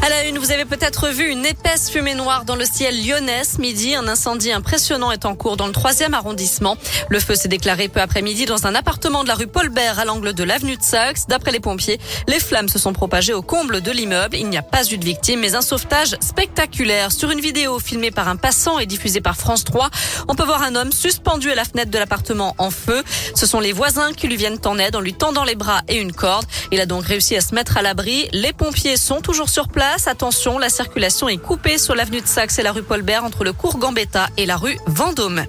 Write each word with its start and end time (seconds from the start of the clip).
À 0.00 0.10
la 0.10 0.24
une, 0.26 0.38
vous 0.38 0.52
avez 0.52 0.64
peut-être 0.64 1.08
vu 1.08 1.28
une 1.28 1.44
épaisse 1.44 1.90
fumée 1.90 2.14
noire 2.14 2.44
dans 2.44 2.54
le 2.54 2.64
ciel 2.64 3.04
lyonnais 3.04 3.42
midi. 3.58 3.96
Un 3.96 4.06
incendie 4.06 4.52
impressionnant 4.52 5.10
est 5.10 5.24
en 5.24 5.34
cours 5.34 5.56
dans 5.56 5.66
le 5.66 5.72
troisième 5.72 6.14
arrondissement. 6.14 6.76
Le 7.08 7.18
feu 7.18 7.34
s'est 7.34 7.48
déclaré 7.48 7.88
peu 7.88 8.00
après-midi 8.00 8.46
dans 8.46 8.66
un 8.68 8.76
appartement 8.76 9.24
de 9.24 9.28
la 9.28 9.34
rue 9.34 9.48
Paul 9.48 9.70
Bert 9.70 9.98
à 9.98 10.04
l'angle 10.04 10.34
de 10.34 10.44
l'avenue 10.44 10.76
de 10.76 10.82
Saxe. 10.82 11.26
D'après 11.28 11.50
les 11.50 11.58
pompiers, 11.58 11.98
les 12.28 12.38
flammes 12.38 12.68
se 12.68 12.78
sont 12.78 12.92
propagées 12.92 13.34
au 13.34 13.42
comble 13.42 13.80
de 13.80 13.90
l'immeuble. 13.90 14.36
Il 14.36 14.48
n'y 14.48 14.56
a 14.56 14.62
pas 14.62 14.84
eu 14.86 14.98
de 14.98 15.04
victimes, 15.04 15.40
mais 15.40 15.56
un 15.56 15.62
sauvetage 15.62 16.16
spectaculaire. 16.20 17.10
Sur 17.10 17.32
une 17.32 17.40
vidéo 17.40 17.80
filmée 17.80 18.12
par 18.12 18.28
un 18.28 18.36
passant 18.36 18.78
et 18.78 18.86
diffusée 18.86 19.20
par 19.20 19.36
France 19.36 19.64
3, 19.64 19.90
on 20.28 20.36
peut 20.36 20.44
voir 20.44 20.62
un 20.62 20.76
homme 20.76 20.92
suspendu 20.92 21.50
à 21.50 21.56
la 21.56 21.64
fenêtre 21.64 21.90
de 21.90 21.98
l'appartement 21.98 22.54
en 22.58 22.70
feu. 22.70 23.02
Ce 23.34 23.46
sont 23.46 23.58
les 23.58 23.72
voisins 23.72 24.12
qui 24.12 24.28
lui 24.28 24.36
viennent 24.36 24.60
en 24.64 24.78
aide 24.78 24.94
en 24.94 25.00
lui 25.00 25.14
tendant 25.14 25.44
les 25.44 25.56
bras 25.56 25.82
et 25.88 25.96
une 25.96 26.12
corde. 26.12 26.46
Il 26.70 26.80
a 26.80 26.86
donc 26.86 27.04
réussi 27.04 27.34
à 27.34 27.40
se 27.40 27.52
mettre 27.52 27.76
à 27.76 27.82
l'abri. 27.82 28.28
Les 28.32 28.52
pompiers 28.52 28.96
sont 28.96 29.20
toujours 29.20 29.48
sur 29.48 29.66
place. 29.68 29.87
Attention, 30.06 30.58
la 30.58 30.68
circulation 30.68 31.28
est 31.28 31.38
coupée 31.38 31.78
sur 31.78 31.94
l'avenue 31.94 32.20
de 32.20 32.26
Saxe 32.26 32.58
et 32.58 32.62
la 32.62 32.72
rue 32.72 32.82
Paul 32.82 33.02
Bert 33.02 33.24
entre 33.24 33.42
le 33.42 33.52
cours 33.52 33.78
Gambetta 33.78 34.28
et 34.36 34.44
la 34.44 34.56
rue 34.56 34.76
Vendôme. 34.86 35.44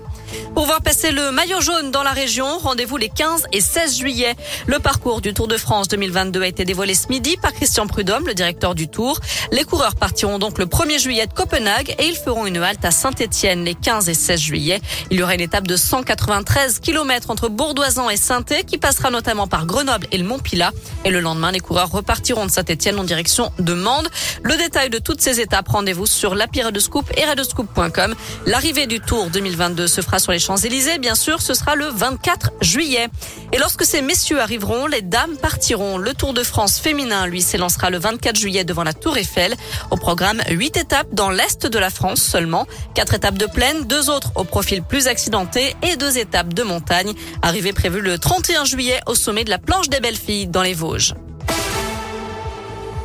Pour 0.60 0.66
voir 0.66 0.82
passer 0.82 1.12
le 1.12 1.32
maillot 1.32 1.62
jaune 1.62 1.90
dans 1.90 2.04
la 2.04 2.12
région, 2.12 2.58
rendez-vous 2.58 2.98
les 2.98 3.08
15 3.08 3.46
et 3.54 3.62
16 3.62 3.98
juillet. 3.98 4.36
Le 4.68 4.78
parcours 4.80 5.22
du 5.22 5.34
Tour 5.34 5.48
de 5.48 5.56
France 5.56 5.88
2022 5.88 6.42
a 6.42 6.48
été 6.48 6.66
dévoilé 6.66 6.96
ce 6.96 7.08
midi 7.08 7.38
par 7.38 7.54
Christian 7.54 7.88
Prudhomme, 7.88 8.28
le 8.28 8.34
directeur 8.34 8.76
du 8.76 8.90
Tour. 8.90 9.22
Les 9.54 9.64
coureurs 9.64 9.96
partiront 9.96 10.38
donc 10.38 10.58
le 10.58 10.66
1er 10.66 11.00
juillet 11.00 11.28
de 11.28 11.32
Copenhague 11.32 11.96
et 11.98 12.08
ils 12.08 12.16
feront 12.18 12.46
une 12.46 12.58
halte 12.58 12.84
à 12.84 12.92
Saint-Etienne 12.92 13.64
les 13.64 13.74
15 13.74 14.10
et 14.10 14.14
16 14.14 14.38
juillet. 14.38 14.82
Il 15.12 15.18
y 15.20 15.24
aura 15.24 15.34
une 15.34 15.40
étape 15.40 15.66
de 15.66 15.78
193 15.78 16.80
km 16.82 17.30
entre 17.30 17.48
Bourdoisan 17.48 18.10
et 18.10 18.18
saint 18.18 18.44
qui 18.44 18.78
passera 18.78 19.12
notamment 19.12 19.48
par 19.48 19.66
Grenoble 19.66 20.08
et 20.12 20.18
le 20.18 20.26
Mont-Pilat. 20.26 20.74
Et 21.06 21.10
le 21.10 21.22
lendemain, 21.22 21.54
les 21.54 21.62
coureurs 21.62 21.90
repartiront 21.90 22.46
de 22.46 22.52
Saint-Etienne 22.52 23.00
en 23.00 23.06
direction 23.06 23.54
de 23.60 23.74
Mende. 23.74 24.10
Le 24.44 24.58
détail 24.58 24.90
de 24.90 24.98
toutes 24.98 25.22
ces 25.22 25.40
étapes, 25.40 25.70
rendez-vous 25.70 26.06
sur 26.06 26.36
l'appli 26.36 26.62
Scoop 26.80 27.06
et 27.16 27.24
radioscoop.com. 27.24 28.14
L'arrivée 28.46 28.88
du 28.88 29.00
Tour 29.00 29.30
2022 29.30 29.88
se 29.88 30.02
fera 30.02 30.20
sur 30.20 30.34
les 30.34 30.49
Champs-Élysées, 30.50 30.98
bien 30.98 31.14
sûr, 31.14 31.44
ce 31.44 31.54
sera 31.54 31.76
le 31.76 31.86
24 31.86 32.54
juillet. 32.60 33.10
Et 33.54 33.60
lorsque 33.60 33.86
ces 33.86 34.02
messieurs 34.02 34.42
arriveront, 34.42 34.88
les 34.88 35.04
dames 35.04 35.38
partiront. 35.38 36.00
Le 36.00 36.16
Tour 36.16 36.34
de 36.34 36.42
France 36.42 36.80
féminin, 36.80 37.28
lui, 37.28 37.44
s'élancera 37.44 37.92
le 37.92 38.00
24 38.00 38.36
juillet 38.36 38.64
devant 38.64 38.84
la 38.84 38.94
Tour 38.94 39.16
Eiffel. 39.20 39.54
Au 39.92 39.96
programme, 39.96 40.42
huit 40.50 40.76
étapes 40.76 41.10
dans 41.14 41.30
l'est 41.30 41.68
de 41.68 41.78
la 41.78 41.92
France 41.92 42.24
seulement. 42.24 42.66
Quatre 42.96 43.14
étapes 43.14 43.38
de 43.38 43.46
plaine, 43.46 43.84
deux 43.84 44.10
autres 44.10 44.32
au 44.34 44.44
profil 44.44 44.82
plus 44.82 45.08
accidenté 45.08 45.76
et 45.84 45.98
deux 45.98 46.18
étapes 46.18 46.56
de 46.56 46.64
montagne. 46.64 47.14
Arrivée 47.44 47.72
prévue 47.72 48.02
le 48.02 48.18
31 48.18 48.66
juillet 48.66 49.02
au 49.06 49.14
sommet 49.14 49.44
de 49.44 49.52
la 49.52 49.60
planche 49.60 49.90
des 49.90 50.00
belles 50.00 50.18
filles 50.18 50.48
dans 50.48 50.64
les 50.64 50.74
Vosges. 50.74 51.14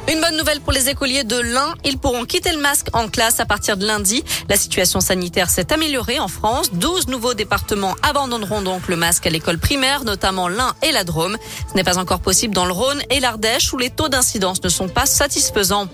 Une 0.06 0.20
bonne 0.20 0.36
nouvelle 0.36 0.60
pour 0.60 0.72
les 0.72 0.90
écoliers 0.90 1.24
de 1.24 1.38
l'Ain. 1.38 1.72
Ils 1.82 1.96
pourront 1.96 2.26
quitter 2.26 2.52
le 2.52 2.60
masque 2.60 2.88
en 2.92 3.08
classe 3.08 3.40
à 3.40 3.46
partir 3.46 3.78
de 3.78 3.86
lundi. 3.86 4.22
La 4.50 4.56
situation 4.56 5.00
sanitaire 5.00 5.48
s'est 5.48 5.72
améliorée 5.72 6.18
en 6.18 6.28
France. 6.28 6.72
12 6.74 7.08
nouveaux 7.08 7.32
départements 7.32 7.94
abandonneront 8.02 8.60
donc 8.60 8.88
le 8.88 8.96
masque 8.96 9.26
à 9.26 9.30
l'école 9.30 9.56
primaire, 9.56 10.04
notamment 10.04 10.48
l'Ain 10.48 10.74
et 10.82 10.92
la 10.92 11.04
Drôme. 11.04 11.38
Ce 11.70 11.74
n'est 11.74 11.84
pas 11.84 11.96
encore 11.96 12.20
possible 12.20 12.54
dans 12.54 12.66
le 12.66 12.72
Rhône 12.72 13.00
et 13.08 13.18
l'Ardèche 13.18 13.72
où 13.72 13.78
les 13.78 13.88
taux 13.88 14.10
d'incidence 14.10 14.62
ne 14.62 14.68
sont 14.68 14.88
pas 14.88 15.06
satisfaisants. 15.06 15.88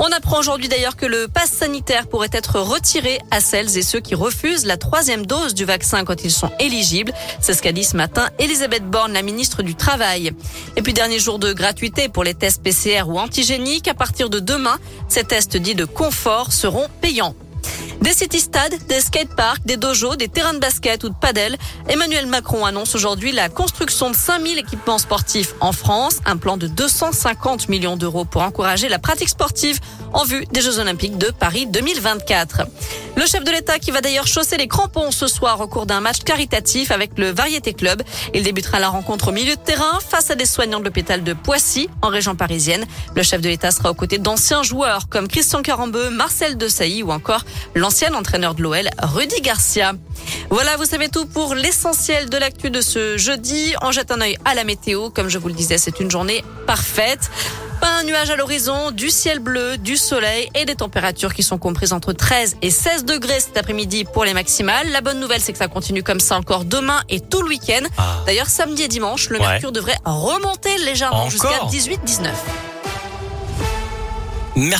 On 0.00 0.10
apprend 0.10 0.40
aujourd'hui 0.40 0.68
d'ailleurs 0.68 0.96
que 0.96 1.06
le 1.06 1.28
pass 1.28 1.52
sanitaire 1.52 2.08
pourrait 2.08 2.30
être 2.32 2.58
retiré 2.58 3.20
à 3.30 3.40
celles 3.40 3.78
et 3.78 3.82
ceux 3.82 4.00
qui 4.00 4.16
refusent 4.16 4.66
la 4.66 4.76
troisième 4.76 5.24
dose 5.24 5.54
du 5.54 5.64
vaccin 5.64 6.04
quand 6.04 6.24
ils 6.24 6.32
sont 6.32 6.50
éligibles. 6.58 7.12
C'est 7.40 7.54
ce 7.54 7.62
qu'a 7.62 7.72
dit 7.72 7.84
ce 7.84 7.96
matin 7.96 8.28
Elisabeth 8.40 8.90
Borne, 8.90 9.12
la 9.12 9.22
ministre 9.22 9.62
du 9.62 9.76
Travail. 9.76 10.32
Et 10.74 10.82
puis 10.82 10.92
dernier 10.94 11.20
jour 11.20 11.38
de 11.38 11.52
gratuité 11.52 12.08
pour 12.08 12.24
les 12.24 12.34
tests 12.34 12.60
PCR 12.60 13.04
ou 13.06 13.20
antigènes 13.52 13.88
à 13.88 13.94
partir 13.94 14.30
de 14.30 14.40
demain, 14.40 14.78
ces 15.08 15.24
tests 15.24 15.56
dits 15.56 15.74
de 15.74 15.84
confort 15.84 16.52
seront 16.52 16.86
payants. 17.00 17.34
Des 18.00 18.12
city-stades, 18.12 18.74
des 18.88 19.00
skateparks, 19.00 19.64
des 19.64 19.76
dojos, 19.76 20.16
des 20.16 20.26
terrains 20.26 20.54
de 20.54 20.58
basket 20.58 21.04
ou 21.04 21.08
de 21.08 21.14
padel. 21.14 21.56
Emmanuel 21.88 22.26
Macron 22.26 22.64
annonce 22.64 22.96
aujourd'hui 22.96 23.30
la 23.30 23.48
construction 23.48 24.10
de 24.10 24.16
5000 24.16 24.58
équipements 24.58 24.98
sportifs 24.98 25.54
en 25.60 25.70
France, 25.70 26.18
un 26.26 26.36
plan 26.36 26.56
de 26.56 26.66
250 26.66 27.68
millions 27.68 27.96
d'euros 27.96 28.24
pour 28.24 28.42
encourager 28.42 28.88
la 28.88 28.98
pratique 28.98 29.28
sportive 29.28 29.78
en 30.12 30.24
vue 30.24 30.44
des 30.46 30.60
Jeux 30.60 30.80
Olympiques 30.80 31.16
de 31.16 31.30
Paris 31.30 31.66
2024. 31.66 32.62
Le 33.14 33.26
chef 33.26 33.44
de 33.44 33.50
l'État 33.50 33.78
qui 33.78 33.90
va 33.90 34.00
d'ailleurs 34.00 34.26
chausser 34.26 34.56
les 34.56 34.68
crampons 34.68 35.10
ce 35.10 35.26
soir 35.26 35.60
au 35.60 35.66
cours 35.66 35.84
d'un 35.84 36.00
match 36.00 36.20
caritatif 36.20 36.90
avec 36.90 37.18
le 37.18 37.30
Variété 37.30 37.74
Club. 37.74 38.02
Il 38.32 38.42
débutera 38.42 38.80
la 38.80 38.88
rencontre 38.88 39.28
au 39.28 39.32
milieu 39.32 39.54
de 39.54 39.60
terrain 39.60 39.98
face 40.00 40.30
à 40.30 40.34
des 40.34 40.46
soignants 40.46 40.80
de 40.80 40.84
l'hôpital 40.84 41.22
de 41.22 41.34
Poissy 41.34 41.88
en 42.00 42.08
région 42.08 42.34
parisienne. 42.34 42.86
Le 43.14 43.22
chef 43.22 43.40
de 43.42 43.48
l'État 43.48 43.70
sera 43.70 43.90
aux 43.90 43.94
côtés 43.94 44.18
d'anciens 44.18 44.62
joueurs 44.62 45.08
comme 45.10 45.28
Christian 45.28 45.60
Carambeu, 45.62 46.10
Marcel 46.10 46.56
Desailly 46.56 47.02
ou 47.02 47.10
encore 47.10 47.44
l'ancien 47.74 48.14
entraîneur 48.14 48.54
de 48.54 48.62
l'OL 48.62 48.88
Rudy 49.02 49.40
Garcia. 49.42 49.92
Voilà, 50.48 50.76
vous 50.76 50.86
savez 50.86 51.08
tout 51.08 51.26
pour 51.26 51.54
l'essentiel 51.54 52.30
de 52.30 52.36
l'actu 52.38 52.70
de 52.70 52.80
ce 52.80 53.18
jeudi. 53.18 53.74
On 53.82 53.92
jette 53.92 54.10
un 54.10 54.20
œil 54.20 54.38
à 54.44 54.54
la 54.54 54.64
météo. 54.64 55.10
Comme 55.10 55.28
je 55.28 55.38
vous 55.38 55.48
le 55.48 55.54
disais, 55.54 55.78
c'est 55.78 56.00
une 56.00 56.10
journée 56.10 56.42
parfaite. 56.66 57.30
Un 58.02 58.04
nuage 58.04 58.30
à 58.30 58.36
l'horizon, 58.36 58.90
du 58.90 59.10
ciel 59.10 59.38
bleu, 59.38 59.78
du 59.78 59.96
soleil 59.96 60.48
et 60.56 60.64
des 60.64 60.74
températures 60.74 61.32
qui 61.34 61.44
sont 61.44 61.56
comprises 61.56 61.92
entre 61.92 62.12
13 62.12 62.56
et 62.60 62.70
16 62.70 63.04
degrés 63.04 63.38
cet 63.38 63.56
après-midi 63.56 64.04
pour 64.04 64.24
les 64.24 64.34
maximales. 64.34 64.90
La 64.90 65.02
bonne 65.02 65.20
nouvelle, 65.20 65.40
c'est 65.40 65.52
que 65.52 65.58
ça 65.58 65.68
continue 65.68 66.02
comme 66.02 66.18
ça 66.18 66.36
encore 66.36 66.64
demain 66.64 67.00
et 67.08 67.20
tout 67.20 67.42
le 67.42 67.48
week-end. 67.50 67.86
Ah. 67.96 68.16
D'ailleurs, 68.26 68.48
samedi 68.48 68.82
et 68.82 68.88
dimanche, 68.88 69.28
le 69.28 69.38
mercure 69.38 69.70
devrait 69.70 69.98
remonter 70.04 70.78
légèrement 70.78 71.30
jusqu'à 71.30 71.60
18-19. 71.70 72.30
Merci. 74.56 74.74